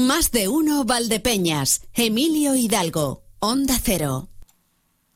Más 0.00 0.30
de 0.32 0.48
uno 0.48 0.84
Valdepeñas, 0.84 1.86
Emilio 1.92 2.54
Hidalgo, 2.54 3.22
Onda 3.38 3.78
Cero. 3.78 4.30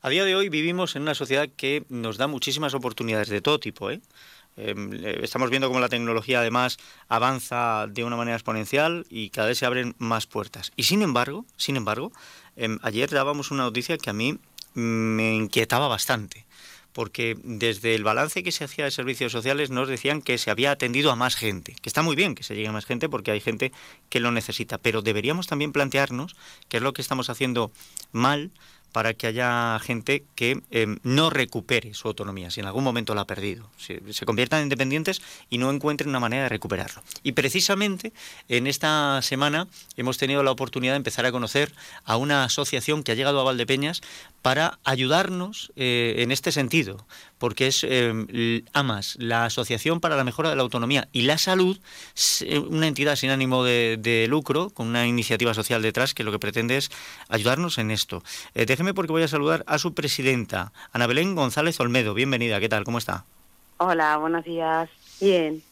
A 0.03 0.11
día 0.11 0.27
de 0.27 0.37
hoy 0.37 0.51
vivimos 0.51 0.95
en 0.95 1.03
una 1.03 1.15
sociedad 1.15 1.49
que 1.57 1.87
nos 1.89 2.19
da 2.19 2.27
muchísimas 2.27 2.75
oportunidades 2.75 3.31
de 3.31 3.41
todo 3.41 3.59
tipo. 3.59 3.91
¿eh? 3.91 4.03
Em, 4.59 4.93
estamos 5.23 5.49
viendo 5.49 5.69
cómo 5.69 5.81
la 5.81 5.89
tecnología 5.89 6.41
además 6.41 6.77
avanza 7.09 7.87
de 7.89 8.05
una 8.05 8.17
manera 8.17 8.37
exponencial 8.37 9.07
y 9.09 9.31
cada 9.31 9.49
vez 9.49 9.57
se 9.57 9.65
abren 9.65 9.95
más 9.97 10.27
puertas. 10.27 10.71
Y 10.77 10.83
sin 10.83 11.01
embargo, 11.01 11.47
sin 11.57 11.77
embargo, 11.77 12.13
em, 12.55 12.79
ayer 12.83 13.09
dábamos 13.09 13.51
una 13.51 13.63
noticia 13.63 13.97
que 13.97 14.11
a 14.11 14.13
mí 14.13 14.39
me 14.75 15.35
inquietaba 15.35 15.89
bastante 15.89 16.44
porque 16.95 17.37
desde 17.43 17.95
el 17.95 18.05
balance 18.05 18.43
que 18.43 18.53
se 18.53 18.65
hacía 18.65 18.87
de 18.87 18.91
servicios 18.91 19.33
sociales 19.33 19.69
nos 19.69 19.89
decían 19.89 20.23
que 20.23 20.39
se 20.39 20.51
había 20.51 20.71
atendido 20.71 21.11
a 21.11 21.17
más 21.17 21.35
gente, 21.35 21.77
que 21.83 21.89
está 21.89 22.01
muy 22.01 22.17
bien 22.17 22.35
que 22.35 22.45
se 22.45 22.55
llegue 22.55 22.69
a 22.69 22.73
más 22.73 22.87
gente 22.87 23.09
porque 23.09 23.33
hay 23.33 23.41
gente 23.41 23.73
que 24.09 24.21
lo 24.21 24.31
necesita, 24.31 24.79
pero 24.79 25.03
deberíamos 25.03 25.47
también 25.47 25.73
plantearnos 25.73 26.37
qué 26.69 26.79
es 26.79 26.83
lo 26.83 26.93
que 26.93 27.03
estamos 27.03 27.29
haciendo 27.29 27.73
mal 28.13 28.53
para 28.95 29.13
que 29.13 29.27
haya 29.27 29.77
gente 29.81 30.23
que 30.37 30.63
em, 30.71 30.99
no 31.03 31.29
recupere 31.29 31.95
su 31.95 32.07
autonomía, 32.07 32.53
si 32.53 32.61
en 32.61 32.67
algún 32.67 32.85
momento 32.85 33.13
la 33.17 33.23
ha 33.23 33.27
perdido, 33.27 33.69
se, 33.77 34.01
se 34.13 34.25
conviertan 34.25 34.61
en 34.61 34.67
independientes 34.67 35.21
y 35.51 35.59
no 35.59 35.73
encuentren 35.73 36.11
una 36.11 36.21
manera 36.21 36.45
de 36.45 36.49
recuperarlo. 36.49 37.03
Y 37.25 37.33
precisamente 37.33 38.13
en 38.49 38.69
esta 38.69 39.21
semana 39.21 39.67
hemos 39.97 40.17
tenido 40.17 40.45
la 40.45 40.53
oportunidad 40.53 40.93
de 40.93 40.99
empezar 40.99 41.27
a 41.27 41.33
conocer 41.33 41.73
a 42.05 42.17
una 42.17 42.45
asociación 42.45 43.03
que 43.03 43.11
ha 43.11 43.17
llegado 43.17 43.41
a 43.41 43.43
Valdepeñas 43.43 44.01
para 44.45 44.79
ayudarnos 44.85 45.73
eh, 45.75 46.17
en 46.19 46.31
este 46.31 46.53
sentido, 46.53 47.07
porque 47.39 47.67
es 47.67 47.83
eh, 47.83 48.63
AMAS, 48.75 49.17
la 49.19 49.47
Asociación 49.47 50.01
para 50.01 50.17
la 50.17 50.25
Mejora 50.25 50.51
de 50.51 50.57
la 50.57 50.61
Autonomía 50.61 51.09
y 51.13 51.23
la 51.23 51.39
Salud, 51.39 51.81
eh, 52.43 52.59
una 52.59 52.87
entidad 52.87 53.17
sin 53.17 53.31
ánimo 53.31 53.65
de, 53.65 54.27
lucro, 54.29 54.69
con 54.69 54.89
una 54.89 55.07
iniciativa 55.07 55.55
social 55.55 55.81
detrás 55.81 56.13
que 56.13 56.25
lo 56.25 56.31
que 56.31 56.39
pretende 56.39 56.77
es 56.77 56.91
ayudarnos 57.31 57.79
en 57.79 57.91
esto. 57.91 58.23
déjeme 58.53 58.93
porque 58.93 59.13
voy 59.13 59.23
a 59.23 59.29
saludar 59.29 59.65
a 59.67 59.79
su 59.79 59.95
presidenta, 59.95 60.75
Ana 60.93 61.07
Belén 61.07 61.35
González 61.35 61.81
Olmedo. 61.81 62.13
Bienvenida, 62.13 62.61
¿qué 62.61 62.69
tal? 62.69 62.85
¿Cómo 62.85 62.99
está? 62.99 63.25
Hola, 63.79 64.19
buenos 64.19 64.45
días. 64.45 64.91
Bien. 65.23 65.63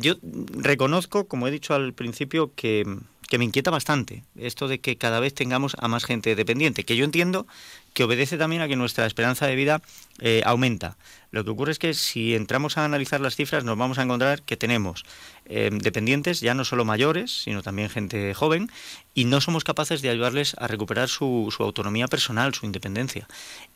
yo 0.00 0.14
reconozco, 0.56 1.28
como 1.28 1.46
he 1.46 1.50
dicho 1.50 1.74
al 1.74 1.92
principio, 1.92 2.52
que 2.56 2.86
que 3.28 3.38
me 3.38 3.44
inquieta 3.44 3.70
bastante, 3.70 4.24
esto 4.36 4.68
de 4.68 4.80
que 4.80 4.96
cada 4.96 5.20
vez 5.20 5.34
tengamos 5.34 5.76
a 5.78 5.88
más 5.88 6.04
gente 6.04 6.34
dependiente, 6.34 6.84
que 6.84 6.96
yo 6.96 7.04
entiendo 7.04 7.46
que 7.94 8.04
obedece 8.04 8.36
también 8.36 8.60
a 8.60 8.68
que 8.68 8.76
nuestra 8.76 9.06
esperanza 9.06 9.46
de 9.46 9.54
vida 9.54 9.80
eh, 10.18 10.42
aumenta. 10.44 10.96
Lo 11.30 11.44
que 11.44 11.50
ocurre 11.50 11.72
es 11.72 11.78
que 11.78 11.94
si 11.94 12.34
entramos 12.34 12.76
a 12.76 12.84
analizar 12.84 13.20
las 13.20 13.36
cifras 13.36 13.64
nos 13.64 13.78
vamos 13.78 13.98
a 13.98 14.02
encontrar 14.02 14.42
que 14.42 14.56
tenemos 14.56 15.04
eh, 15.46 15.70
dependientes 15.72 16.40
ya 16.40 16.54
no 16.54 16.64
solo 16.64 16.84
mayores, 16.84 17.42
sino 17.42 17.62
también 17.62 17.88
gente 17.88 18.34
joven, 18.34 18.70
y 19.14 19.24
no 19.24 19.40
somos 19.40 19.64
capaces 19.64 20.02
de 20.02 20.10
ayudarles 20.10 20.56
a 20.58 20.66
recuperar 20.66 21.08
su, 21.08 21.52
autonomía 21.60 22.08
personal, 22.08 22.54
su 22.54 22.66
independencia. 22.66 23.28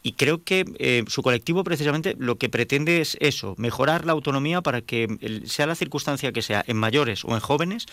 Y 0.02 0.12
creo 0.12 0.42
que 0.42 0.64
eh, 0.78 1.04
su 1.06 1.22
colectivo 1.22 1.64
precisamente 1.64 2.16
lo 2.18 2.38
que 2.38 2.48
pretende 2.48 3.00
es 3.00 3.16
eso, 3.20 3.54
mejorar 3.56 4.04
la 4.04 4.12
autonomía 4.12 4.62
para 4.62 4.80
que 4.80 5.42
sea 5.46 5.66
la 5.66 5.76
circunstancia 5.76 6.32
que 6.32 6.42
sea, 6.42 6.64
en 6.66 6.76
mayores 6.76 7.24
o 7.24 7.34
en 7.34 7.40
jóvenes, 7.40 7.86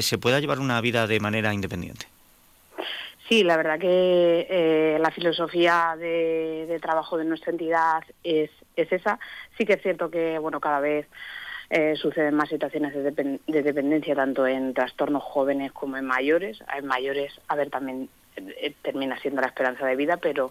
se 0.00 0.18
pueda 0.18 0.40
llevar 0.40 0.60
una 0.60 0.80
vida 0.80 1.06
de 1.06 1.20
manera 1.20 1.52
independiente. 1.52 2.06
Sí, 3.28 3.44
la 3.44 3.58
verdad 3.58 3.78
que 3.78 4.46
eh, 4.48 4.98
la 4.98 5.10
filosofía 5.10 5.94
de, 5.98 6.78
trabajo 6.80 7.18
de 7.18 7.26
nuestra 7.26 7.52
entidad 7.52 8.02
es, 8.24 8.50
esa. 8.74 9.18
Sí 9.58 9.66
que 9.66 9.74
es 9.74 9.82
cierto 9.82 10.10
que 10.10 10.38
bueno 10.38 10.60
cada 10.60 10.80
vez 10.80 11.06
eh, 11.68 11.94
suceden 11.96 12.34
más 12.34 12.48
situaciones 12.48 12.94
de, 12.94 13.62
dependencia 13.62 14.14
tanto 14.14 14.46
en 14.46 14.72
trastornos 14.72 15.22
jóvenes 15.22 15.72
como 15.72 15.98
en 15.98 16.06
mayores. 16.06 16.64
En 16.74 16.86
mayores, 16.86 17.38
a 17.48 17.56
ver, 17.56 17.68
también 17.68 18.08
eh, 18.36 18.72
termina 18.80 19.18
siendo 19.18 19.42
la 19.42 19.48
esperanza 19.48 19.84
de 19.84 19.96
vida, 19.96 20.16
pero 20.16 20.50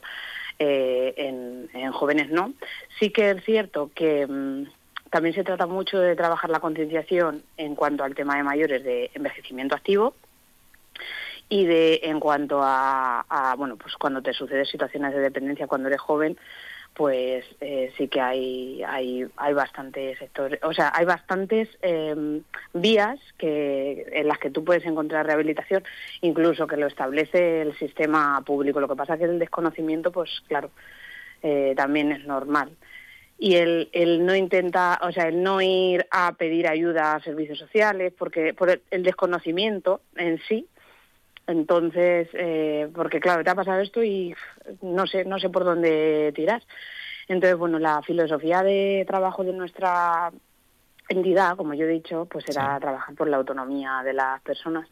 en, 0.59 1.91
jóvenes 1.93 2.29
no. 2.29 2.53
Sí 2.99 3.09
que 3.09 3.31
es 3.31 3.43
cierto 3.43 3.89
que 3.95 4.27
mm, 4.27 4.65
también 5.09 5.33
se 5.33 5.43
trata 5.43 5.65
mucho 5.65 5.97
de 5.97 6.15
trabajar 6.15 6.51
la 6.51 6.59
concienciación 6.59 7.41
en 7.57 7.73
cuanto 7.73 8.03
al 8.03 8.13
tema 8.13 8.37
de 8.37 8.43
mayores 8.43 8.83
de 8.83 9.09
envejecimiento 9.15 9.75
activo 9.75 10.13
y 11.49 11.65
de 11.65 12.01
en 12.03 12.19
cuanto 12.19 12.59
a, 12.61 13.55
bueno 13.57 13.77
pues 13.77 13.95
cuando 13.95 14.21
te 14.21 14.33
suceden 14.33 14.65
situaciones 14.65 15.13
de 15.13 15.21
dependencia 15.21 15.67
cuando 15.67 15.87
eres 15.87 16.01
joven 16.01 16.37
pues 16.93 17.45
eh, 17.61 17.93
sí 17.95 18.07
que 18.07 18.19
hay 18.19 18.83
hay 18.83 19.25
hay 19.37 19.53
bastantes 19.53 20.17
sectores 20.17 20.59
o 20.63 20.73
sea 20.73 20.91
hay 20.95 21.05
bastantes 21.05 21.69
em, 21.81 22.41
vías 22.73 23.19
que 23.37 24.07
en 24.11 24.27
las 24.27 24.39
que 24.39 24.49
tú 24.49 24.63
puedes 24.63 24.85
encontrar 24.85 25.25
rehabilitación 25.25 25.83
incluso 26.21 26.67
que 26.67 26.77
lo 26.77 26.87
establece 26.87 27.61
el 27.61 27.77
sistema 27.77 28.41
público. 28.45 28.79
Lo 28.79 28.87
que 28.87 28.95
pasa 28.95 29.13
es 29.13 29.19
que 29.19 29.25
el 29.25 29.39
desconocimiento 29.39 30.11
pues 30.11 30.41
claro 30.47 30.71
eh, 31.43 31.73
también 31.75 32.11
es 32.11 32.25
normal. 32.25 32.71
Y 33.39 33.55
el, 33.55 33.89
el 33.93 34.25
no 34.25 34.35
intenta, 34.35 34.99
o 35.03 35.11
sea, 35.11 35.27
el 35.27 35.43
no 35.43 35.61
ir 35.61 36.07
a 36.09 36.33
pedir 36.33 36.67
ayuda 36.67 37.13
a 37.13 37.21
servicios 37.21 37.59
sociales, 37.59 38.11
porque 38.17 38.55
por 38.55 38.81
el 38.89 39.03
desconocimiento 39.03 40.01
en 40.15 40.39
sí, 40.47 40.67
entonces, 41.47 42.27
eh, 42.33 42.89
porque 42.93 43.19
claro, 43.19 43.43
te 43.43 43.49
ha 43.49 43.55
pasado 43.55 43.79
esto 43.79 44.03
y 44.03 44.35
no 44.81 45.07
sé, 45.07 45.23
no 45.25 45.39
sé 45.39 45.49
por 45.49 45.63
dónde 45.63 46.31
tirar. 46.35 46.61
Entonces, 47.27 47.57
bueno, 47.57 47.79
la 47.79 48.01
filosofía 48.01 48.63
de 48.63 49.05
trabajo 49.07 49.43
de 49.43 49.53
nuestra 49.53 50.31
entidad, 51.09 51.55
como 51.55 51.73
yo 51.73 51.85
he 51.85 51.89
dicho, 51.89 52.25
pues 52.29 52.45
era 52.49 52.79
trabajar 52.79 53.15
por 53.15 53.29
la 53.29 53.37
autonomía 53.37 54.01
de 54.03 54.13
las 54.13 54.41
personas. 54.41 54.87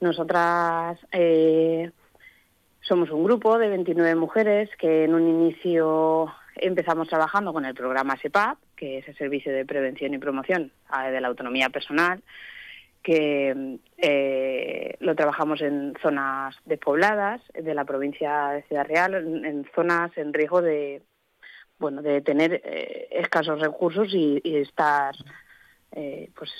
Nosotras 0.00 0.98
eh, 1.12 1.90
somos 2.80 3.10
un 3.10 3.24
grupo 3.24 3.58
de 3.58 3.68
29 3.68 4.14
mujeres 4.14 4.70
que 4.78 5.04
en 5.04 5.14
un 5.14 5.26
inicio 5.26 6.32
empezamos 6.56 7.08
trabajando 7.08 7.52
con 7.52 7.64
el 7.64 7.74
programa 7.74 8.16
SEPAP, 8.16 8.58
que 8.76 8.98
es 8.98 9.08
el 9.08 9.16
Servicio 9.16 9.52
de 9.52 9.64
Prevención 9.64 10.14
y 10.14 10.18
Promoción 10.18 10.72
eh, 10.92 11.10
de 11.10 11.20
la 11.20 11.28
Autonomía 11.28 11.70
Personal, 11.70 12.22
que 13.06 13.78
eh, 13.98 14.96
lo 14.98 15.14
trabajamos 15.14 15.60
en 15.60 15.94
zonas 16.02 16.56
despobladas 16.64 17.40
de 17.54 17.72
la 17.72 17.84
provincia 17.84 18.48
de 18.48 18.62
Ciudad 18.62 18.84
Real, 18.84 19.14
en, 19.14 19.64
zonas 19.76 20.10
en 20.18 20.34
riesgo 20.34 20.60
de 20.60 21.02
bueno 21.78 22.02
de 22.02 22.20
tener 22.20 22.60
eh, 22.64 23.06
escasos 23.12 23.60
recursos 23.60 24.08
y, 24.12 24.42
estar 24.44 25.14
eh, 25.98 26.28
pues 26.36 26.50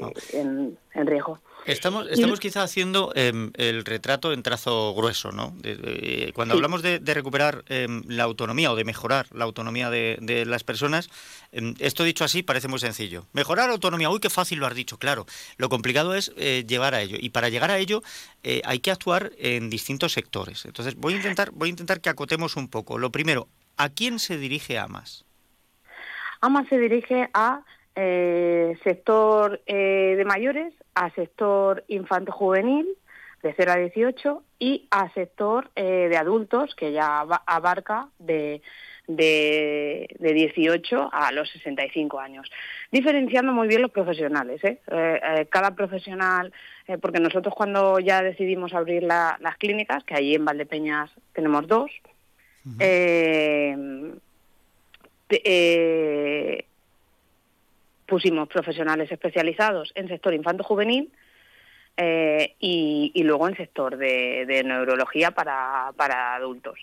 ah. 0.00 0.10
en, 0.32 0.78
riesgo. 0.94 1.40
Estamos, 1.66 2.06
estamos 2.08 2.38
quizá 2.38 2.62
haciendo 2.62 3.12
em, 3.16 3.50
el 3.54 3.84
retrato 3.84 4.32
en 4.32 4.44
trazo 4.44 4.94
grueso, 4.94 5.32
¿no? 5.32 5.54
cuando 6.32 6.54
hablamos 6.54 6.80
de, 6.82 7.00
recuperar 7.00 7.64
em, 7.68 8.02
la 8.06 8.22
autonomía 8.22 8.70
o 8.70 8.76
de 8.76 8.84
mejorar 8.84 9.26
la 9.32 9.44
autonomía 9.44 9.90
de, 9.90 10.44
las 10.46 10.62
personas, 10.62 11.10
em, 11.50 11.74
esto 11.80 12.04
dicho 12.04 12.24
así 12.24 12.44
parece 12.44 12.68
muy 12.68 12.78
sencillo. 12.78 13.26
Mejorar 13.32 13.66
la 13.66 13.74
autonomía, 13.74 14.10
uy, 14.10 14.20
qué 14.20 14.30
fácil 14.30 14.60
lo 14.60 14.66
has 14.66 14.74
dicho, 14.76 14.96
claro. 14.96 15.26
Lo 15.56 15.68
complicado 15.68 16.14
es 16.14 16.32
eh, 16.36 16.64
llevar 16.66 16.94
a 16.94 17.02
ello. 17.02 17.16
Y 17.20 17.30
para 17.30 17.48
llegar 17.48 17.72
a 17.72 17.78
ello 17.78 18.02
eh, 18.44 18.62
hay 18.64 18.78
que 18.78 18.92
actuar 18.92 19.32
en 19.38 19.70
distintos 19.70 20.12
sectores. 20.12 20.64
Entonces 20.66 20.94
voy 20.94 21.14
a 21.14 21.16
intentar, 21.16 21.50
voy 21.50 21.68
a 21.68 21.70
intentar 21.70 22.00
que 22.00 22.10
acotemos 22.10 22.56
un 22.56 22.68
poco. 22.68 22.96
Lo 22.96 23.10
primero, 23.10 23.48
¿a 23.76 23.88
quién 23.88 24.20
se 24.20 24.38
dirige 24.38 24.78
AMAS? 24.78 25.24
AMAS 26.40 26.68
se 26.68 26.78
dirige 26.78 27.28
a 27.34 27.64
eh, 28.00 28.78
sector 28.84 29.60
de 29.66 30.24
mayores, 30.24 30.72
a 30.94 31.10
sector 31.10 31.84
infanto-juvenil 31.88 32.86
de 33.42 33.54
0 33.56 33.72
a 33.72 33.76
18 33.76 34.42
y 34.58 34.88
a 34.90 35.12
sector 35.12 35.70
eh, 35.76 36.08
de 36.08 36.16
adultos 36.16 36.74
que 36.74 36.92
ya 36.92 37.20
abarca 37.46 38.08
de, 38.18 38.62
de, 39.06 40.08
18 40.18 41.10
a 41.12 41.32
los 41.32 41.48
65 41.50 42.18
años. 42.18 42.50
Diferenciando 42.90 43.52
muy 43.52 43.68
bien 43.68 43.82
los 43.82 43.92
profesionales. 43.92 44.62
¿eh? 44.64 44.80
Eh, 44.90 45.46
cada 45.50 45.74
profesional, 45.74 46.52
porque 47.00 47.20
nosotros 47.20 47.54
cuando 47.54 47.98
ya 48.00 48.22
decidimos 48.22 48.74
abrir 48.74 49.02
las 49.04 49.56
clínicas, 49.58 50.02
que 50.04 50.14
allí 50.14 50.34
en 50.34 50.44
Valdepeñas 50.44 51.10
tenemos 51.32 51.66
dos, 51.68 51.90
pusimos 58.08 58.48
profesionales 58.48 59.12
especializados 59.12 59.92
en 59.94 60.08
sector 60.08 60.32
infanto-juvenil 60.32 61.12
eh, 61.98 62.56
y, 62.58 63.22
luego 63.22 63.48
en 63.48 63.56
sector 63.56 63.98
de, 63.98 64.62
neurología 64.64 65.30
para, 65.32 65.92
para, 65.94 66.36
adultos. 66.36 66.78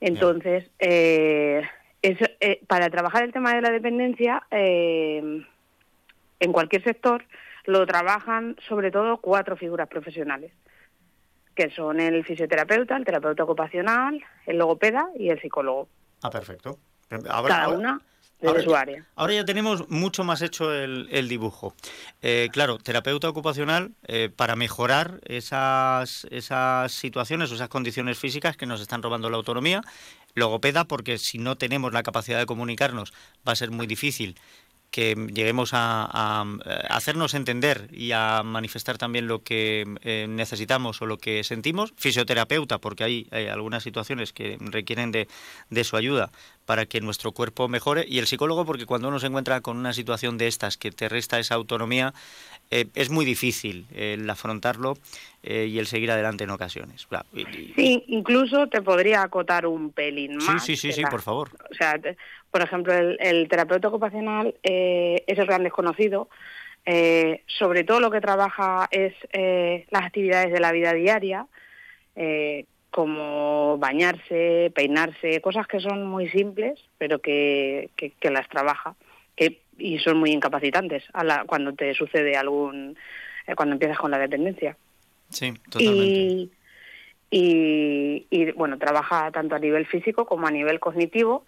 Entonces, 0.00 0.70
eh, 0.78 1.62
eh, 2.02 2.60
para 2.66 2.90
trabajar 2.90 3.24
el 3.24 3.32
tema 3.32 3.54
de 3.54 3.62
la 3.62 3.70
dependencia, 3.70 4.42
en 4.50 5.46
cualquier 6.52 6.84
sector 6.84 7.24
lo 7.64 7.86
trabajan 7.86 8.56
sobre 8.68 8.90
todo 8.90 9.16
cuatro 9.16 9.56
figuras 9.56 9.88
profesionales, 9.88 10.52
que 11.54 11.70
son 11.70 12.00
el 12.00 12.22
fisioterapeuta, 12.22 12.98
el 12.98 13.06
terapeuta 13.06 13.44
ocupacional, 13.44 14.22
el 14.44 14.58
logopeda 14.58 15.08
y 15.18 15.30
el 15.30 15.40
psicólogo. 15.40 15.88
Ah, 16.22 16.28
perfecto. 16.28 16.78
Cada 17.08 17.68
una 17.68 18.02
Ahora 19.16 19.34
ya 19.34 19.44
tenemos 19.44 19.88
mucho 19.88 20.24
más 20.24 20.42
hecho 20.42 20.72
el, 20.72 21.28
dibujo. 21.28 21.74
Eh, 22.22 22.48
claro, 22.52 22.78
terapeuta 22.78 23.28
ocupacional 23.28 23.92
eh, 24.06 24.30
para 24.34 24.56
mejorar 24.56 25.20
esas, 25.24 26.26
esas 26.30 26.92
situaciones 26.92 27.50
o 27.50 27.54
esas 27.54 27.68
condiciones 27.68 28.18
físicas 28.18 28.56
que 28.56 28.66
nos 28.66 28.80
están 28.80 29.02
robando 29.02 29.30
la 29.30 29.36
autonomía. 29.36 29.82
Logopeda, 30.34 30.84
porque 30.84 31.18
si 31.18 31.38
no 31.38 31.56
tenemos 31.56 31.92
la 31.92 32.02
capacidad 32.02 32.38
de 32.38 32.46
comunicarnos 32.46 33.12
va 33.46 33.52
a 33.52 33.56
ser 33.56 33.70
muy 33.70 33.86
difícil 33.86 34.36
que 34.94 35.16
lleguemos 35.34 35.70
a, 35.72 36.44
hacernos 36.88 37.34
entender 37.34 37.88
y 37.90 38.12
a 38.12 38.44
manifestar 38.44 38.96
también 38.96 39.26
lo 39.26 39.42
que 39.42 39.84
eh, 40.02 40.26
necesitamos 40.28 41.02
o 41.02 41.06
lo 41.06 41.18
que 41.18 41.42
sentimos. 41.42 41.92
Fisioterapeuta, 41.96 42.78
porque 42.78 43.02
hay, 43.02 43.28
algunas 43.50 43.82
situaciones 43.82 44.32
que 44.32 44.56
requieren 44.60 45.10
de, 45.10 45.26
de, 45.68 45.82
su 45.82 45.96
ayuda 45.96 46.30
para 46.64 46.86
que 46.86 47.00
nuestro 47.00 47.32
cuerpo 47.32 47.66
mejore. 47.66 48.06
Y 48.08 48.20
el 48.20 48.28
psicólogo, 48.28 48.64
porque 48.64 48.86
cuando 48.86 49.08
uno 49.08 49.18
se 49.18 49.26
encuentra 49.26 49.62
con 49.62 49.78
una 49.78 49.92
situación 49.92 50.38
de 50.38 50.46
estas 50.46 50.76
que 50.76 50.92
te 50.92 51.08
resta 51.08 51.40
esa 51.40 51.56
autonomía, 51.56 52.14
eh, 52.74 52.86
es 52.96 53.08
muy 53.08 53.24
difícil 53.24 53.86
el 53.94 54.28
afrontarlo 54.28 54.94
eh, 55.44 55.66
y 55.70 55.78
el 55.78 55.86
seguir 55.86 56.10
adelante 56.10 56.42
en 56.42 56.50
ocasiones. 56.50 57.06
Sí, 57.76 58.02
incluso 58.08 58.66
te 58.66 58.82
podría 58.82 59.22
acotar 59.22 59.64
un 59.68 59.92
pelín 59.92 60.38
más. 60.38 60.64
Sí, 60.64 60.74
sí, 60.74 60.88
sí, 60.90 60.92
sí 60.92 61.02
por 61.08 61.22
favor. 61.22 61.50
O 61.70 61.74
sea, 61.74 62.00
por 62.50 62.62
ejemplo, 62.62 62.92
el, 62.92 63.46
terapeuta 63.48 63.86
ocupacional 63.86 64.56
eh, 64.64 65.22
es 65.28 65.38
el 65.38 65.46
gran 65.46 65.62
desconocido. 65.62 66.28
sobre 67.46 67.84
todo 67.84 68.00
lo 68.00 68.10
que 68.10 68.20
trabaja 68.20 68.88
es 68.90 69.14
las 69.92 70.02
actividades 70.02 70.52
de 70.52 70.58
la 70.58 70.72
vida 70.72 70.92
diaria, 70.94 71.46
como 72.90 73.78
bañarse, 73.78 74.72
peinarse, 74.74 75.40
cosas 75.40 75.68
que 75.68 75.78
son 75.78 76.06
muy 76.08 76.28
simples, 76.28 76.80
pero 76.98 77.20
que, 77.20 77.90
que 77.96 78.30
las 78.30 78.48
trabaja. 78.48 78.96
Que 79.36 79.63
y 79.78 79.98
son 79.98 80.18
muy 80.18 80.30
incapacitantes 80.30 81.04
a 81.12 81.24
la, 81.24 81.44
cuando 81.44 81.72
te 81.72 81.94
sucede 81.94 82.36
algún 82.36 82.96
eh, 83.46 83.54
cuando 83.54 83.74
empiezas 83.74 83.98
con 83.98 84.10
la 84.10 84.18
dependencia. 84.18 84.76
Sí 85.30 85.52
totalmente. 85.70 86.54
Y, 87.30 88.26
y, 88.30 88.52
bueno 88.52 88.78
trabaja 88.78 89.30
tanto 89.32 89.56
a 89.56 89.58
nivel 89.58 89.86
físico 89.86 90.26
como 90.26 90.46
a 90.46 90.50
nivel 90.50 90.78
cognitivo 90.78 91.44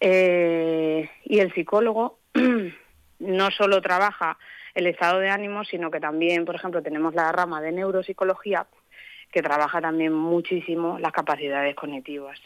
eh, 0.00 1.10
y 1.24 1.38
el 1.40 1.52
psicólogo 1.52 2.18
no 3.18 3.50
solo 3.50 3.82
trabaja 3.82 4.38
el 4.74 4.86
estado 4.86 5.18
de 5.18 5.28
ánimo 5.28 5.64
sino 5.64 5.90
que 5.90 6.00
también 6.00 6.46
por 6.46 6.54
ejemplo 6.54 6.82
tenemos 6.82 7.14
la 7.14 7.30
rama 7.32 7.60
de 7.60 7.72
neuropsicología 7.72 8.66
que 9.30 9.42
trabaja 9.42 9.80
también 9.80 10.12
muchísimo 10.12 10.98
las 10.98 11.12
capacidades 11.12 11.74
cognitivas. 11.76 12.40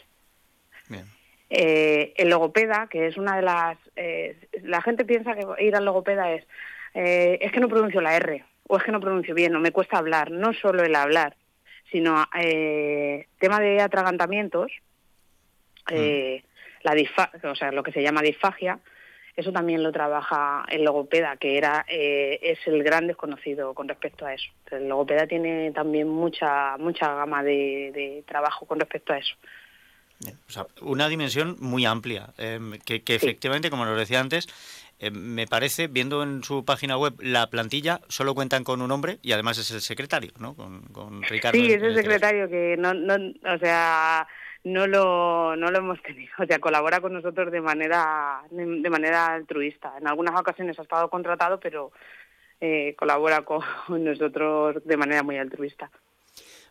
Bien. 0.87 1.05
Eh, 1.49 2.13
el 2.17 2.29
logopeda, 2.29 2.87
que 2.89 3.07
es 3.07 3.17
una 3.17 3.35
de 3.35 3.41
las... 3.43 3.77
Eh, 3.95 4.35
la 4.63 4.81
gente 4.81 5.05
piensa 5.05 5.35
que 5.35 5.63
ir 5.63 5.75
al 5.75 5.85
logopeda 5.85 6.31
es, 6.31 6.45
eh, 6.93 7.37
es 7.41 7.51
que 7.51 7.59
no 7.59 7.69
pronuncio 7.69 8.01
la 8.01 8.15
R, 8.15 8.43
o 8.67 8.77
es 8.77 8.83
que 8.83 8.91
no 8.91 8.99
pronuncio 8.99 9.35
bien, 9.35 9.55
o 9.55 9.59
me 9.59 9.71
cuesta 9.71 9.97
hablar, 9.97 10.31
no 10.31 10.53
solo 10.53 10.83
el 10.83 10.95
hablar, 10.95 11.35
sino 11.91 12.25
tema 13.39 13.59
de 13.59 13.79
atragantamientos, 13.79 14.71
mm. 15.89 16.43
la 16.81 17.49
o 17.49 17.55
sea, 17.55 17.71
lo 17.71 17.83
que 17.83 17.91
se 17.91 18.01
llama 18.01 18.23
disfagia, 18.23 18.79
eso 19.35 19.51
también 19.51 19.83
lo 19.83 19.91
trabaja 19.91 20.65
el 20.69 20.83
logopeda, 20.83 21.37
que 21.37 21.57
era 21.57 21.85
es 21.87 22.57
el 22.65 22.83
gran 22.83 23.05
desconocido 23.05 23.73
con 23.75 23.87
respecto 23.87 24.25
a 24.25 24.33
eso. 24.33 24.49
El 24.71 24.89
logopeda 24.89 25.27
tiene 25.27 25.71
también 25.71 26.07
mucha 26.07 26.75
mucha 26.77 27.13
gama 27.13 27.43
de 27.43 28.23
trabajo 28.25 28.65
con 28.65 28.79
respecto 28.79 29.13
a 29.13 29.19
eso 29.19 29.35
una 30.81 31.07
dimensión 31.09 31.57
muy 31.59 31.85
amplia, 31.85 32.33
em, 32.37 32.79
que, 32.79 33.01
efectivamente, 33.07 33.69
como 33.69 33.85
lo 33.85 33.95
decía 33.95 34.19
antes, 34.19 34.47
em, 34.99 35.13
me 35.13 35.47
parece, 35.47 35.87
viendo 35.87 36.23
en 36.23 36.43
su 36.43 36.63
página 36.63 36.97
web 36.97 37.13
la 37.19 37.47
plantilla, 37.49 38.01
solo 38.07 38.33
cuentan 38.33 38.63
con 38.63 38.81
un 38.81 38.91
hombre 38.91 39.19
y 39.21 39.33
además 39.33 39.57
es 39.57 39.71
el 39.71 39.81
secretario, 39.81 40.31
¿no? 40.39 40.55
Con, 40.55 41.23
Ricardo. 41.23 41.57
Sí, 41.57 41.65
es 41.65 41.81
el 41.81 41.91
este 41.91 42.03
secretario 42.03 42.49
que 42.49 42.75
no, 42.77 42.93
no, 42.93 43.15
o 43.15 43.57
sea, 43.59 44.27
no 44.63 44.87
lo, 44.87 45.55
no 45.55 45.69
lo 45.69 45.77
hemos 45.77 46.01
tenido. 46.01 46.31
O 46.39 46.45
sea, 46.45 46.59
colabora 46.59 47.01
con 47.01 47.13
nosotros 47.13 47.51
de 47.51 47.61
manera, 47.61 48.41
de 48.49 48.89
manera 48.89 49.27
altruista. 49.27 49.93
En 49.99 50.07
algunas 50.07 50.39
ocasiones 50.39 50.79
ha 50.79 50.83
estado 50.83 51.09
contratado, 51.09 51.59
pero 51.59 51.91
eh, 52.61 52.95
colabora 52.97 53.43
con 53.43 53.63
nosotros 54.03 54.83
de 54.83 54.97
manera 54.97 55.23
muy 55.23 55.37
altruista. 55.37 55.91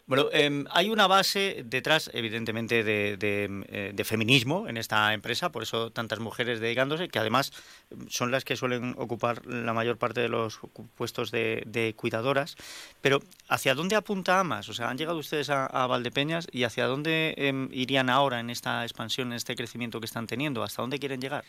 Bueno, 0.06 0.26
em, 0.32 0.66
hay 0.70 0.90
una 0.90 1.06
base 1.06 1.62
detrás, 1.64 2.10
evidentemente, 2.12 2.80
eh, 2.80 3.16
de, 3.16 4.04
feminismo 4.04 4.68
en 4.68 4.76
esta 4.76 5.14
empresa, 5.14 5.50
por 5.50 5.62
eso 5.62 5.90
tantas 5.92 6.20
mujeres 6.20 6.60
dedicándose, 6.60 7.08
que 7.08 7.18
además 7.18 7.52
em, 7.90 8.06
son 8.08 8.30
las 8.30 8.44
que 8.44 8.54
suelen 8.54 8.94
ocupar 8.98 9.46
la 9.46 9.72
mayor 9.72 9.96
parte 9.96 10.20
de 10.20 10.28
los 10.28 10.60
puestos 10.94 11.30
de, 11.30 11.94
cuidadoras. 11.96 12.56
Pero, 13.00 13.20
¿hacia 13.48 13.74
dónde 13.74 13.96
apunta 13.96 14.40
AMAS? 14.40 14.68
O 14.68 14.74
sea, 14.74 14.90
han 14.90 14.98
llegado 14.98 15.16
ustedes 15.18 15.48
a, 15.48 15.86
Valdepeñas 15.86 16.48
y 16.52 16.64
¿hacia 16.64 16.86
dónde 16.86 17.34
em, 17.38 17.70
irían 17.72 18.10
ahora 18.10 18.40
en 18.40 18.50
esta 18.50 18.82
expansión, 18.82 19.28
en 19.28 19.34
este 19.34 19.56
crecimiento 19.56 20.00
que 20.00 20.06
están 20.06 20.26
teniendo? 20.26 20.62
¿Hasta 20.62 20.82
dónde 20.82 20.98
quieren 20.98 21.20
llegar? 21.20 21.44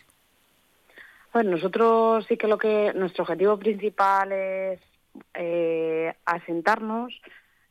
Bueno, 1.34 1.52
nosotros 1.52 2.26
sí 2.30 2.38
que 2.38 2.48
lo 2.48 2.58
que 2.58 2.94
nuestro 2.96 3.24
objetivo 3.24 3.58
principal 3.58 4.32
es 4.32 4.80
eh, 5.34 6.14
asentarnos 6.26 7.14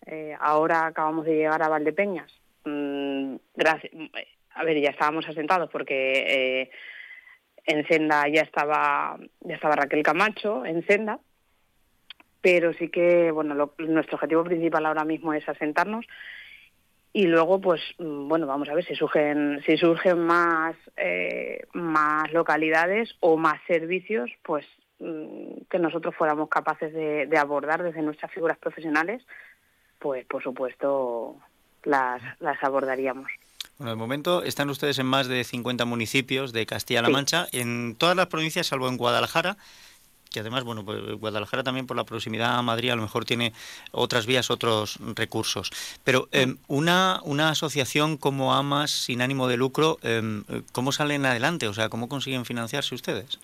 eh, 0.06 0.36
ahora 0.38 0.86
acabamos 0.86 1.24
de 1.24 1.36
llegar 1.36 1.62
a 1.62 1.68
Valdepeñas. 1.68 2.30
Mm, 2.64 3.36
gracias, 3.54 3.92
a 4.54 4.64
ver, 4.64 4.80
ya 4.80 4.90
estábamos 4.90 5.28
asentados 5.28 5.70
porque 5.70 6.62
eh, 6.62 6.70
en 7.66 7.86
Senda 7.86 8.28
ya 8.28 8.42
estaba, 8.42 9.18
ya 9.40 9.54
estaba 9.54 9.76
Raquel 9.76 10.02
Camacho, 10.02 10.64
en 10.64 10.86
Senda, 10.86 11.18
pero 12.40 12.72
sí 12.74 12.88
que, 12.88 13.30
bueno, 13.30 13.72
nuestro 13.78 14.16
objetivo 14.16 14.44
principal 14.44 14.86
ahora 14.86 15.04
mismo 15.04 15.32
es 15.32 15.48
asentarnos. 15.48 16.06
Y 17.12 17.26
luego, 17.26 17.60
pues, 17.60 17.80
mm, 17.98 18.28
bueno, 18.28 18.46
vamos 18.46 18.68
a 18.68 18.74
ver 18.74 18.84
si 18.84 18.94
surgen, 18.94 19.62
si 19.64 19.76
surgen 19.76 20.18
más, 20.18 20.76
eh, 20.96 21.64
más 21.72 22.30
localidades 22.32 23.16
o 23.20 23.36
más 23.36 23.60
servicios, 23.66 24.30
pues 24.42 24.66
mm, 24.98 25.62
que 25.70 25.78
nosotros 25.78 26.14
fuéramos 26.16 26.48
capaces 26.48 26.92
de 26.92 27.38
abordar 27.38 27.82
desde 27.82 28.02
nuestras 28.02 28.32
figuras 28.32 28.58
profesionales 28.58 29.24
pues 30.04 30.26
por 30.26 30.42
supuesto 30.42 31.34
las, 31.82 32.20
las 32.38 32.62
abordaríamos. 32.62 33.26
Bueno, 33.78 33.92
de 33.92 33.96
momento 33.96 34.42
están 34.42 34.68
ustedes 34.68 34.98
en 34.98 35.06
más 35.06 35.28
de 35.28 35.42
50 35.42 35.86
municipios 35.86 36.52
de 36.52 36.66
Castilla-La 36.66 37.08
Mancha, 37.08 37.46
en 37.52 37.96
todas 37.96 38.14
las 38.14 38.26
provincias 38.26 38.66
salvo 38.66 38.90
en 38.90 38.98
Guadalajara, 38.98 39.56
que 40.30 40.40
además, 40.40 40.62
bueno, 40.64 40.84
pues 40.84 41.00
Guadalajara 41.14 41.62
también 41.62 41.86
por 41.86 41.96
la 41.96 42.04
proximidad 42.04 42.58
a 42.58 42.60
Madrid 42.60 42.90
a 42.90 42.96
lo 42.96 43.02
mejor 43.02 43.24
tiene 43.24 43.54
otras 43.92 44.26
vías, 44.26 44.50
otros 44.50 44.98
recursos. 45.16 45.70
Pero 46.04 46.28
em, 46.32 46.58
una, 46.68 47.20
una 47.24 47.48
asociación 47.48 48.18
como 48.18 48.52
AMAS 48.54 48.90
sin 48.90 49.22
ánimo 49.22 49.48
de 49.48 49.56
lucro, 49.56 49.96
em, 50.02 50.44
¿cómo 50.72 50.92
salen 50.92 51.24
adelante? 51.24 51.66
O 51.66 51.72
sea, 51.72 51.88
¿cómo 51.88 52.10
consiguen 52.10 52.44
financiarse 52.44 52.94
ustedes? 52.94 53.40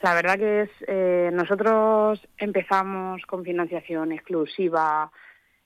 La 0.00 0.14
verdad 0.14 0.38
que 0.38 0.62
es, 0.62 0.70
eh, 0.88 1.30
nosotros 1.34 2.18
empezamos 2.38 3.20
con 3.26 3.44
financiación 3.44 4.10
exclusiva 4.10 5.12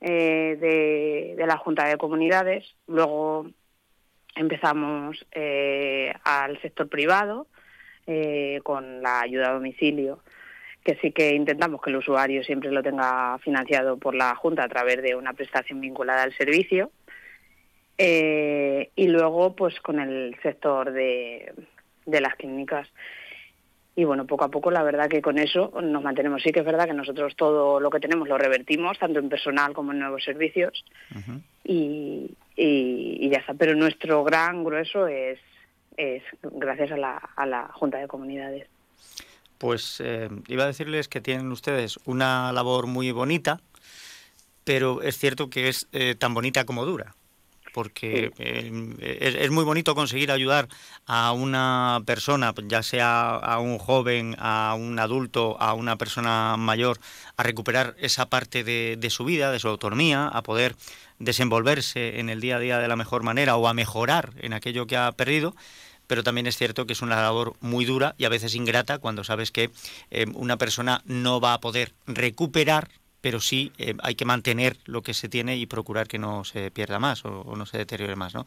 eh, 0.00 1.34
de, 1.36 1.46
la 1.46 1.56
Junta 1.56 1.86
de 1.86 1.96
Comunidades. 1.96 2.64
Luego 2.86 3.50
empezamos 4.34 5.24
eh, 5.32 6.12
al 6.24 6.60
sector 6.60 6.88
privado 6.88 7.46
eh, 8.06 8.60
con 8.62 9.02
la 9.02 9.20
ayuda 9.20 9.48
a 9.48 9.54
domicilio, 9.54 10.20
que 10.84 10.96
sí 10.96 11.12
que 11.12 11.34
intentamos 11.34 11.80
que 11.80 11.90
el 11.90 11.96
usuario 11.96 12.44
siempre 12.44 12.70
lo 12.70 12.82
tenga 12.82 13.38
financiado 13.38 13.96
por 13.96 14.14
la 14.14 14.34
Junta 14.34 14.64
a 14.64 14.68
través 14.68 15.02
de 15.02 15.14
una 15.14 15.32
prestación 15.32 15.80
vinculada 15.80 16.22
al 16.22 16.36
servicio. 16.36 16.90
y 17.98 19.08
luego, 19.08 19.56
pues 19.56 19.80
con 19.80 19.98
el 20.00 20.36
sector 20.42 20.92
de, 20.92 21.54
de 22.04 22.20
las 22.20 22.34
clínicas 22.36 22.88
y 23.98 24.04
bueno, 24.04 24.26
poco 24.26 24.44
a 24.44 24.50
poco 24.50 24.70
la 24.70 24.82
verdad 24.82 25.08
que 25.08 25.22
con 25.22 25.38
eso 25.38 25.72
nos 25.82 26.02
mantenemos. 26.02 26.42
Sí 26.42 26.52
que 26.52 26.60
es 26.60 26.66
verdad 26.66 26.84
que 26.86 26.92
nosotros 26.92 27.34
todo 27.34 27.80
lo 27.80 27.88
que 27.88 27.98
tenemos 27.98 28.28
lo 28.28 28.36
revertimos, 28.36 28.98
tanto 28.98 29.18
en 29.18 29.30
personal 29.30 29.72
como 29.72 29.92
en 29.92 30.00
nuevos 30.00 30.22
servicios, 30.22 30.84
y, 31.64 32.30
y, 32.54 33.30
ya 33.30 33.38
está. 33.38 33.54
Pero 33.54 33.74
nuestro 33.74 34.22
gran 34.22 34.62
grueso 34.64 35.06
es, 35.06 35.38
es 35.96 36.22
gracias 36.42 36.92
a 36.92 36.98
la, 36.98 37.16
a 37.16 37.46
la 37.46 37.68
Junta 37.72 37.96
de 37.96 38.06
Comunidades. 38.06 38.68
Pues 39.56 40.02
eh, 40.04 40.28
iba 40.46 40.64
a 40.64 40.66
decirles 40.66 41.08
que 41.08 41.22
tienen 41.22 41.50
ustedes 41.50 41.98
una 42.04 42.52
labor 42.52 42.86
muy 42.86 43.10
bonita, 43.12 43.62
pero 44.64 45.00
es 45.00 45.16
cierto 45.16 45.48
que 45.48 45.68
es 45.68 45.88
eh, 45.92 46.14
tan 46.14 46.34
bonita 46.34 46.66
como 46.66 46.84
dura 46.84 47.14
porque 47.76 48.32
eh, 48.38 49.34
es, 49.38 49.50
muy 49.50 49.62
bonito 49.62 49.94
conseguir 49.94 50.32
ayudar 50.32 50.66
a 51.04 51.32
una 51.32 52.00
persona, 52.06 52.54
ya 52.68 52.82
sea 52.82 53.36
a 53.36 53.58
un 53.58 53.76
joven, 53.76 54.34
a 54.38 54.74
un 54.78 54.98
adulto, 54.98 55.60
a 55.60 55.74
una 55.74 55.96
persona 55.96 56.56
mayor, 56.56 56.98
a 57.36 57.42
recuperar 57.42 57.94
esa 57.98 58.30
parte 58.30 58.64
de, 58.64 58.96
de 58.98 59.10
su 59.10 59.26
vida, 59.26 59.52
de 59.52 59.58
su 59.58 59.68
autonomía, 59.68 60.26
a 60.26 60.42
poder 60.42 60.74
desenvolverse 61.18 62.18
en 62.18 62.30
el 62.30 62.40
día 62.40 62.56
a 62.56 62.60
día 62.60 62.78
de 62.78 62.88
la 62.88 62.96
mejor 62.96 63.22
manera 63.22 63.56
o 63.56 63.68
a 63.68 63.74
mejorar 63.74 64.32
en 64.38 64.54
aquello 64.54 64.86
que 64.86 64.96
ha 64.96 65.12
perdido. 65.12 65.54
Pero 66.06 66.22
también 66.22 66.46
es 66.46 66.56
cierto 66.56 66.86
que 66.86 66.94
es 66.94 67.02
una 67.02 67.20
labor 67.20 67.56
muy 67.60 67.84
dura 67.84 68.14
y 68.16 68.24
a 68.24 68.30
veces 68.30 68.54
ingrata 68.54 69.00
cuando 69.00 69.22
sabes 69.22 69.50
que 69.50 69.70
eh, 70.10 70.24
una 70.32 70.56
persona 70.56 71.02
no 71.04 71.42
va 71.42 71.52
a 71.52 71.60
poder 71.60 71.92
recuperar 72.06 72.88
pero 73.26 73.40
sí 73.40 73.72
eh, 73.76 73.96
hay 74.04 74.14
que 74.14 74.24
mantener 74.24 74.76
lo 74.84 75.02
que 75.02 75.12
se 75.12 75.28
tiene 75.28 75.56
y 75.56 75.66
procurar 75.66 76.06
que 76.06 76.16
no 76.16 76.44
se 76.44 76.70
pierda 76.70 77.00
más 77.00 77.24
o, 77.24 77.56
no 77.56 77.66
se 77.66 77.76
deteriore 77.76 78.14
más, 78.14 78.36
¿no? 78.36 78.44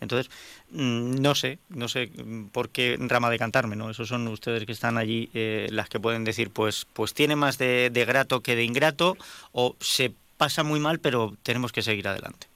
Entonces, 0.00 0.30
mm, 0.70 1.20
no 1.20 1.34
sé, 1.34 1.58
no 1.68 1.88
sé 1.88 2.12
por 2.52 2.68
qué 2.68 2.96
rama 2.96 3.28
de 3.28 3.40
cantarme, 3.40 3.74
¿no? 3.74 3.90
Esos 3.90 4.06
son 4.06 4.28
ustedes 4.28 4.66
que 4.66 4.70
están 4.70 4.98
allí 4.98 5.30
eh, 5.34 5.66
las 5.72 5.88
que 5.88 5.98
pueden 5.98 6.22
decir, 6.22 6.50
pues, 6.50 6.86
pues 6.92 7.12
tiene 7.12 7.34
más 7.34 7.58
de, 7.58 7.90
grato 8.06 8.38
que 8.40 8.54
de 8.54 8.62
ingrato 8.62 9.16
o 9.50 9.74
se 9.80 10.12
pasa 10.36 10.62
muy 10.62 10.78
mal, 10.78 11.00
pero 11.00 11.34
tenemos 11.42 11.72
que 11.72 11.82
seguir 11.82 12.06
adelante. 12.06 12.46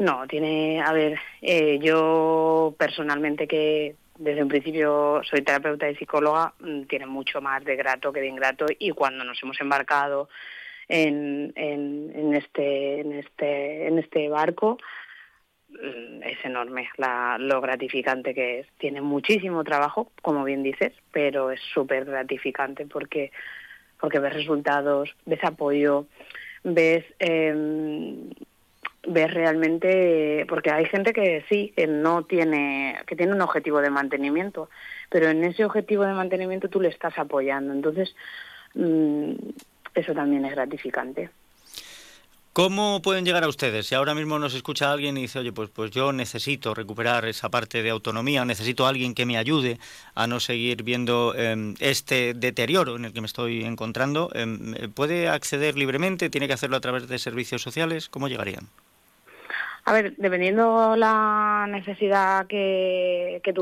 No, 0.00 0.26
tiene, 0.26 0.82
a 0.82 0.92
ver, 0.92 1.20
eh, 1.42 1.78
yo 1.80 2.74
personalmente 2.76 3.46
que 3.46 3.94
desde 4.18 4.42
un 4.42 4.48
principio 4.48 5.20
soy 5.24 5.42
terapeuta 5.42 5.88
y 5.90 5.96
psicóloga, 5.96 6.54
mm, 6.60 6.82
tiene 6.82 7.06
mucho 7.06 7.40
más 7.40 7.64
de 7.64 7.76
grato 7.76 8.12
que 8.12 8.20
de 8.20 8.28
ingrato 8.28 8.66
y 8.78 8.90
cuando 8.90 9.24
nos 9.24 9.42
hemos 9.42 9.60
embarcado 9.60 10.28
en, 10.88 11.52
en, 11.56 12.34
este, 12.34 13.00
en, 13.00 13.12
este, 13.12 13.88
en 13.88 13.98
este 13.98 14.28
barco 14.28 14.78
mm, 15.68 16.22
es 16.22 16.44
enorme 16.44 16.88
la, 16.96 17.36
lo 17.38 17.60
gratificante 17.60 18.34
que 18.34 18.60
es. 18.60 18.66
Tiene 18.78 19.00
muchísimo 19.00 19.64
trabajo, 19.64 20.12
como 20.22 20.44
bien 20.44 20.62
dices, 20.62 20.92
pero 21.12 21.50
es 21.50 21.60
súper 21.74 22.04
gratificante 22.04 22.86
porque, 22.86 23.32
porque 24.00 24.18
ves 24.18 24.34
resultados, 24.34 25.14
ves 25.24 25.42
apoyo, 25.44 26.06
ves... 26.62 27.04
Eh, 27.18 28.30
ves 29.06 29.32
realmente 29.32 30.44
porque 30.48 30.70
hay 30.70 30.86
gente 30.86 31.12
que 31.12 31.44
sí 31.48 31.72
que 31.76 31.86
no 31.86 32.24
tiene 32.24 32.98
que 33.06 33.16
tiene 33.16 33.32
un 33.32 33.40
objetivo 33.40 33.80
de 33.80 33.90
mantenimiento 33.90 34.68
pero 35.10 35.28
en 35.28 35.44
ese 35.44 35.64
objetivo 35.64 36.04
de 36.04 36.12
mantenimiento 36.12 36.68
tú 36.68 36.80
le 36.80 36.88
estás 36.88 37.18
apoyando 37.18 37.72
entonces 37.72 38.14
mm, 38.74 39.32
eso 39.96 40.12
también 40.12 40.44
es 40.44 40.52
gratificante. 40.52 41.30
¿Cómo 42.52 43.02
pueden 43.02 43.26
llegar 43.26 43.44
a 43.44 43.48
ustedes? 43.48 43.86
Si 43.86 43.94
ahora 43.94 44.14
mismo 44.14 44.38
nos 44.38 44.54
escucha 44.54 44.90
alguien 44.90 45.18
y 45.18 45.22
dice, 45.22 45.40
oye, 45.40 45.52
pues, 45.52 45.68
pues 45.68 45.90
yo 45.90 46.12
necesito 46.12 46.72
recuperar 46.72 47.26
esa 47.26 47.50
parte 47.50 47.82
de 47.82 47.90
autonomía, 47.90 48.46
necesito 48.46 48.86
a 48.86 48.88
alguien 48.88 49.14
que 49.14 49.26
me 49.26 49.36
ayude 49.36 49.78
a 50.14 50.26
no 50.26 50.40
seguir 50.40 50.82
viendo 50.82 51.34
em, 51.34 51.74
este 51.80 52.32
deterioro 52.32 52.96
en 52.96 53.04
el 53.04 53.12
que 53.12 53.20
me 53.20 53.26
estoy 53.26 53.62
encontrando, 53.64 54.30
em, 54.32 54.74
¿puede 54.94 55.28
acceder 55.28 55.76
libremente? 55.76 56.30
¿Tiene 56.30 56.46
que 56.46 56.54
hacerlo 56.54 56.78
a 56.78 56.80
través 56.80 57.08
de 57.08 57.18
servicios 57.18 57.60
sociales? 57.60 58.08
¿Cómo 58.08 58.26
llegarían? 58.26 58.68
A 59.88 59.92
ver, 59.92 60.16
dependiendo 60.16 60.96
la 60.96 61.68
necesidad 61.70 62.48
que, 62.48 63.40
que, 63.44 63.52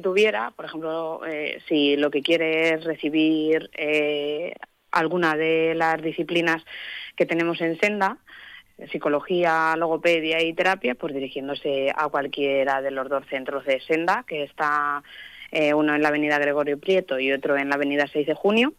tuviera, 0.00 0.50
por 0.50 0.66
ejemplo, 0.66 1.22
eh, 1.26 1.62
si 1.66 1.96
lo 1.96 2.10
que 2.10 2.20
quiere 2.20 2.74
es 2.74 2.84
recibir 2.84 3.70
eh, 3.72 4.54
alguna 4.90 5.34
de 5.34 5.74
las 5.74 6.02
disciplinas 6.02 6.62
que 7.16 7.24
tenemos 7.24 7.58
en 7.62 7.80
Senda, 7.80 8.18
psicología, 8.90 9.74
logopedia 9.78 10.42
y 10.42 10.52
terapia, 10.52 10.94
pues 10.94 11.14
dirigiéndose 11.14 11.90
a 11.96 12.06
cualquiera 12.10 12.82
de 12.82 12.90
los 12.90 13.08
dos 13.08 13.24
centros 13.30 13.64
de 13.64 13.80
Senda, 13.80 14.24
que 14.26 14.42
está 14.42 15.02
eh, 15.50 15.72
uno 15.72 15.94
en 15.94 16.02
la 16.02 16.08
avenida 16.08 16.38
Gregorio 16.38 16.78
Prieto 16.78 17.18
y 17.18 17.32
otro 17.32 17.56
en 17.56 17.70
la 17.70 17.76
avenida 17.76 18.06
6 18.12 18.26
de 18.26 18.34
junio, 18.34 18.74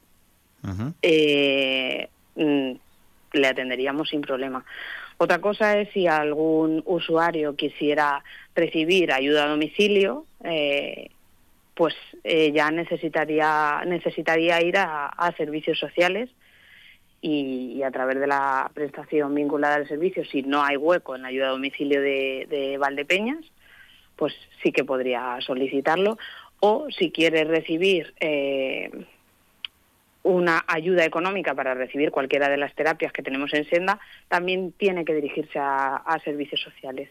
eh, 1.01 2.07
mm, 2.35 2.71
le 3.33 3.47
atenderíamos 3.47 4.09
sin 4.09 4.21
problema. 4.21 4.63
Otra 5.23 5.39
cosa 5.39 5.79
es 5.79 5.87
si 5.93 6.05
algún 6.05 6.83
usuario 6.85 7.55
quisiera 7.55 8.21
recibir 8.53 9.13
ayuda 9.13 9.45
a 9.45 9.47
domicilio, 9.47 10.25
eh, 10.43 11.11
pues 11.75 11.95
eh, 12.25 12.51
ya 12.51 12.69
necesitaría, 12.71 13.83
necesitaría 13.85 14.61
ir 14.61 14.75
a, 14.77 15.33
servicios 15.37 15.79
sociales 15.79 16.29
y, 17.21 17.81
a 17.83 17.91
través 17.91 18.19
de 18.19 18.27
la 18.27 18.69
prestación 18.73 19.33
vinculada 19.33 19.75
al 19.75 19.87
servicio, 19.87 20.25
si 20.25 20.41
no 20.41 20.61
hay 20.61 20.75
hueco 20.75 21.15
en 21.15 21.21
la 21.21 21.29
ayuda 21.29 21.47
a 21.47 21.51
domicilio 21.51 22.01
de, 22.01 22.75
Valdepeñas, 22.77 23.45
pues 24.17 24.33
sí 24.61 24.73
que 24.73 24.83
podría 24.83 25.37
solicitarlo. 25.39 26.17
O 26.59 26.87
si 26.89 27.11
quiere 27.11 27.45
recibir 27.45 28.13
eh, 28.19 28.91
una 30.23 30.63
ayuda 30.67 31.05
económica 31.05 31.53
para 31.53 31.73
recibir 31.73 32.11
cualquiera 32.11 32.49
de 32.49 32.57
las 32.57 32.73
terapias 32.73 33.11
que 33.11 33.23
tenemos 33.23 33.53
en 33.53 33.69
Senda, 33.69 33.99
también 34.27 34.71
tiene 34.71 35.05
que 35.05 35.13
dirigirse 35.13 35.59
a 35.59 36.17
servicios 36.23 36.61
sociales. 36.61 37.09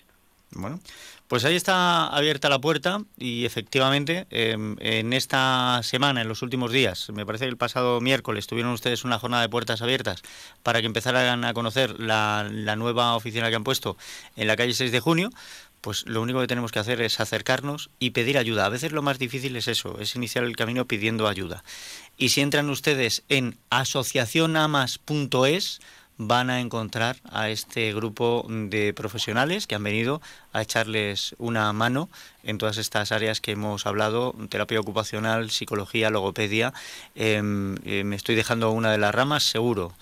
Bueno, 0.55 0.81
pues 1.29 1.45
ahí 1.45 1.57
está 1.57 2.09
abierta 2.09 2.51
la 2.51 2.61
puerta 2.61 3.03
y 3.19 3.47
efectivamente 3.47 4.27
em, 4.31 4.77
en 4.81 5.15
esta 5.15 5.81
semana, 5.83 6.21
en 6.21 6.29
los 6.29 6.43
últimos 6.43 6.73
días, 6.73 7.09
me 7.11 7.25
parece 7.25 7.47
que 7.47 7.51
el 7.51 7.57
pasado 7.57 8.01
miércoles 8.01 8.47
tuvieron 8.47 8.73
ustedes 8.73 9.05
una 9.05 9.19
jornada 9.19 9.43
de 9.43 9.49
puertas 9.49 9.81
abiertas 9.81 10.23
para 10.63 10.81
que 10.81 10.87
empezaran 10.87 11.45
a 11.45 11.55
conocer 11.55 11.99
la, 11.99 12.47
la 12.51 12.77
nueva 12.77 13.17
oficina 13.17 13.49
que 13.49 13.57
han 13.57 13.65
puesto 13.65 13.97
en 14.37 14.47
la 14.47 14.57
calle 14.57 14.75
6 14.75 14.93
de 14.93 15.01
junio, 15.01 15.31
pues 15.83 16.07
lo 16.07 16.23
único 16.23 16.41
que 16.41 16.47
tenemos 16.47 16.71
que 16.71 16.79
hacer 16.79 17.03
es 17.03 17.19
acercarnos 17.19 17.91
y 17.99 18.11
pedir 18.11 18.39
ayuda. 18.39 18.67
A 18.67 18.71
veces 18.71 18.93
lo 18.93 19.03
más 19.03 19.19
difícil 19.19 19.57
es 19.57 19.67
eso, 19.69 19.99
es 19.99 20.15
iniciar 20.15 20.45
el 20.45 20.57
camino 20.57 20.87
pidiendo 20.87 21.27
ayuda. 21.27 21.65
Y 22.17 22.29
si 22.29 22.41
entran 22.41 22.71
ustedes 22.71 23.25
en 23.29 23.59
asociacionamas.es, 23.69 25.81
van 26.19 26.51
a 26.51 26.61
encontrar 26.61 27.17
a 27.31 27.51
este 27.51 27.93
grupo 27.95 28.47
de 28.49 28.93
profesionales 28.95 29.67
que 29.67 29.75
han 29.75 29.83
venido 29.83 30.21
a 30.53 30.63
echarles 30.63 31.35
una 31.39 31.73
mano 31.73 32.09
en 32.43 32.59
todas 32.59 32.77
estas 32.77 33.13
áreas 33.13 33.41
que 33.41 33.53
hemos 33.53 33.87
hablado, 33.87 34.35
terapia 34.49 34.81
ocupacional, 34.81 35.51
psicología, 35.51 36.11
logopedia. 36.11 36.73
Em, 37.15 37.77
eh, 37.85 38.05
me 38.05 38.17
estoy 38.17 38.35
dejando 38.35 38.71
una 38.71 38.93
de 38.93 38.99
las 38.99 39.15
ramas, 39.15 39.45
seguro. 39.45 39.93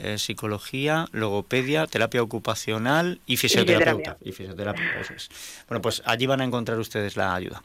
Eh, 0.00 0.16
psicología, 0.16 1.08
logopedia, 1.10 1.88
terapia 1.88 2.22
ocupacional 2.22 3.20
y 3.26 3.36
fisioterapeuta. 3.36 4.16
Y 4.20 4.30
fisioterapia, 4.30 4.84
Bueno, 5.66 5.82
pues 5.82 6.02
allí 6.04 6.24
van 6.26 6.40
a 6.40 6.44
encontrar 6.44 6.78
ustedes 6.78 7.16
la 7.16 7.34
ayuda. 7.34 7.64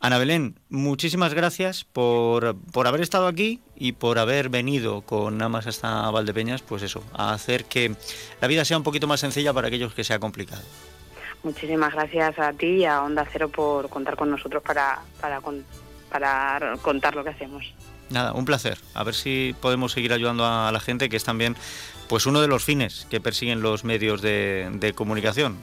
Ana 0.00 0.18
Belén, 0.18 0.58
muchísimas 0.68 1.32
gracias 1.32 1.84
por, 1.84 2.56
por 2.72 2.86
haber 2.86 3.00
estado 3.00 3.26
aquí 3.26 3.60
y 3.74 3.92
por 3.92 4.18
haber 4.18 4.50
venido 4.50 5.00
con 5.00 5.40
Amas 5.40 5.66
hasta 5.66 6.10
Valdepeñas, 6.10 6.62
pues 6.62 6.82
eso, 6.82 7.02
a 7.14 7.32
hacer 7.32 7.64
que 7.64 7.94
la 8.40 8.46
vida 8.46 8.64
sea 8.64 8.76
un 8.76 8.82
poquito 8.82 9.06
más 9.06 9.20
sencilla 9.20 9.52
para 9.54 9.68
aquellos 9.68 9.94
que 9.94 10.04
sea 10.04 10.18
complicado. 10.18 10.62
Muchísimas 11.42 11.92
gracias 11.92 12.38
a 12.38 12.52
ti 12.52 12.66
y 12.66 12.84
a 12.84 13.02
Onda 13.02 13.26
Cero 13.32 13.48
por 13.48 13.88
contar 13.88 14.16
con 14.16 14.30
nosotros 14.30 14.62
para, 14.62 15.00
para, 15.20 15.40
para 16.10 16.76
contar 16.82 17.14
lo 17.14 17.24
que 17.24 17.30
hacemos. 17.30 17.72
Nada, 18.10 18.32
un 18.32 18.44
placer. 18.44 18.78
A 18.94 19.02
ver 19.02 19.14
si 19.14 19.54
podemos 19.60 19.92
seguir 19.92 20.12
ayudando 20.12 20.44
a 20.44 20.70
la 20.72 20.80
gente, 20.80 21.08
que 21.08 21.16
es 21.16 21.24
también 21.24 21.56
pues 22.08 22.26
uno 22.26 22.40
de 22.40 22.48
los 22.48 22.64
fines 22.64 23.06
que 23.10 23.20
persiguen 23.20 23.62
los 23.62 23.84
medios 23.84 24.22
de, 24.22 24.68
de 24.74 24.92
comunicación. 24.92 25.56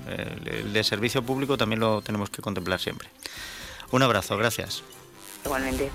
el 0.46 0.74
de 0.74 0.84
servicio 0.84 1.24
público 1.24 1.56
también 1.56 1.80
lo 1.80 2.02
tenemos 2.02 2.30
que 2.30 2.42
contemplar 2.42 2.80
siempre. 2.80 3.08
Un 3.94 4.02
abrazo, 4.02 4.36
gracias. 4.38 4.82
Igualmente. 5.46 5.92